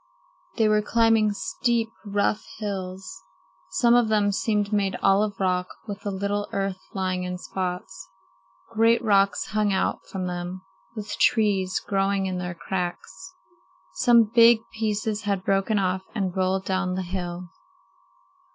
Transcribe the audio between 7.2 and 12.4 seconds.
in spots. Great rocks hung out from them, with trees growing in